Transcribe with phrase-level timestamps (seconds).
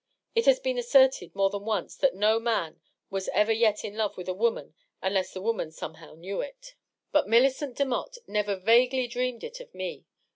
[0.33, 4.17] It has been asserted more than once that no man was ever yet in love
[4.17, 6.73] with a woman unless the woman somehow knew it.
[7.11, 10.05] But Millicent Demotte never vaguely dreamed it of me.